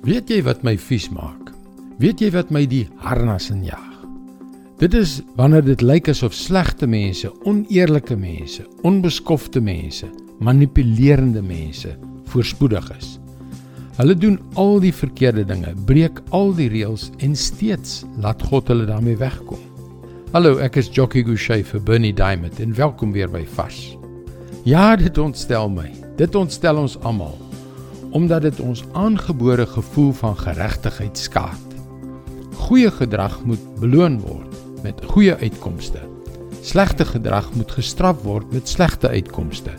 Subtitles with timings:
[0.00, 1.50] Weet jy wat my vies maak?
[2.00, 3.98] Weet jy wat my die harnas injaag?
[4.80, 10.08] Dit is wanneer dit lyk asof slegte mense, oneerlike mense, onbeskofte mense,
[10.40, 11.92] manipulerende mense
[12.32, 13.10] voorspoedig is.
[13.98, 18.88] Hulle doen al die verkeerde dinge, breek al die reëls en steeds laat God hulle
[18.88, 19.60] daarmee wegkom.
[20.32, 23.98] Hallo, ek is Jockey Gouchee vir Bernie Diamond en welkom weer by Vars.
[24.64, 25.90] Ja, dit ontstel my.
[26.16, 27.36] Dit ontstel ons almal
[28.10, 31.76] omdat dit ons aangebore gevoel van geregtigheid skaad.
[32.54, 36.00] Goeie gedrag moet beloon word met goeie uitkomste.
[36.62, 39.72] Slegte gedrag moet gestraf word met slegte uitkomste.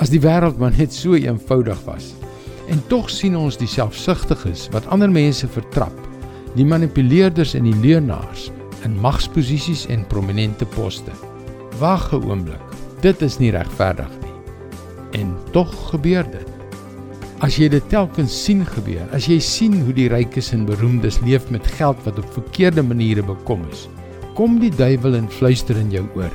[0.00, 2.12] As die wêreld maar net so eenvoudig was.
[2.70, 5.96] En tog sien ons die selfsugtiges wat ander mense vertrap,
[6.54, 8.50] die manipuleerders en die leuenaars
[8.84, 11.12] in magsposisies en prominente poste.
[11.78, 12.62] Wag 'n oomblik.
[13.00, 15.20] Dit is nie regverdig nie.
[15.20, 16.59] En tog gebeur dit.
[17.40, 21.46] As jy dit telkens sien gebeur, as jy sien hoe die rykes en beroemdes leef
[21.48, 23.86] met geld wat op verkeerde maniere bekom is,
[24.36, 26.34] kom die duiwel en fluister in jou oor.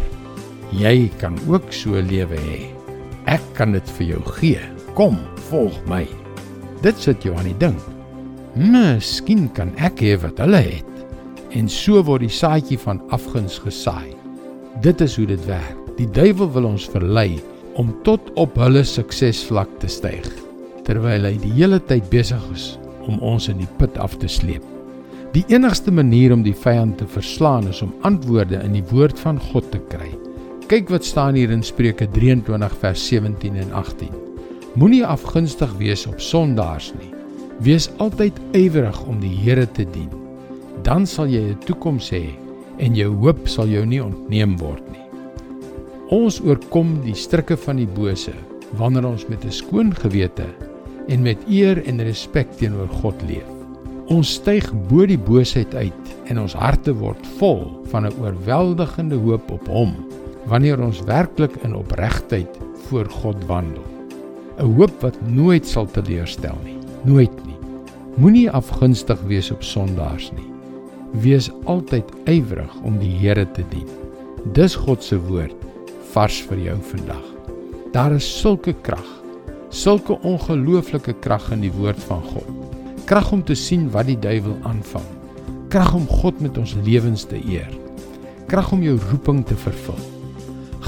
[0.73, 2.57] Jy kan ook so lewe hê.
[3.29, 4.63] Ek kan dit vir jou gee.
[4.97, 5.19] Kom,
[5.51, 6.07] volg my.
[6.81, 7.77] Dit sit jou aan die ding.
[8.57, 11.05] Miskien kan ek hê wat hulle het.
[11.53, 14.15] En so word die saadjie van afguns gesaai.
[14.81, 15.77] Dit is hoe dit werk.
[16.01, 17.37] Die duiwel wil ons verlei
[17.77, 20.44] om tot op hulle suksesvlak te styg
[20.85, 24.63] terwyl hy die hele tyd besig is om ons in die put af te sleep.
[25.35, 29.41] Die enigste manier om die vyand te verslaan is om antwoorde in die woord van
[29.51, 30.13] God te kry.
[30.71, 34.13] Kyk wat staan hier in Spreuke 23 vers 17 en 18.
[34.79, 37.11] Moenie afgunstig wees op sondaars nie.
[37.63, 40.09] Wees altyd ywerig om die Here te dien.
[40.83, 42.31] Dan sal jy 'n toekoms hê
[42.79, 45.03] en jou hoop sal jou nie ontneem word nie.
[46.09, 48.33] Ons oorkom die strikke van die bose
[48.77, 50.45] wanneer ons met 'n skoon gewete
[51.07, 53.49] en met eer en respek teenoor God leef.
[54.13, 59.51] Ons styg bo die boosheid uit en ons harte word vol van 'n oorweldigende hoop
[59.51, 59.95] op Hom
[60.45, 63.83] wanneer ons werklik in opregtheid voor God wandel.
[64.57, 67.57] 'n Hoop wat nooit sal teleurstel nie, nooit nie.
[68.17, 70.49] Moenie afgunstig wees op sondaars nie.
[71.21, 73.89] Wees altyd ywerig om die Here te dien.
[74.53, 75.55] Dis God se woord
[76.13, 77.25] vars vir jou vandag.
[77.91, 79.24] Daar is sulke krag
[79.75, 82.47] sulke ongelooflike krag in die woord van God.
[83.09, 85.05] Krag om te sien wat die duiwel aanvang.
[85.73, 87.69] Krag om God met ons lewens te eer.
[88.47, 89.99] Krag om jou roeping te vervul.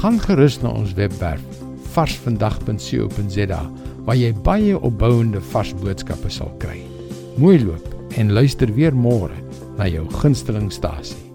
[0.00, 1.44] Gaan gerus na ons webwerf
[1.92, 3.62] varsvandag.co.za
[4.06, 6.80] waar jy baie opbouende vars boodskappe sal kry.
[7.36, 9.36] Mooi loop en luister weer môre
[9.76, 11.27] na jou gunstelingstasie.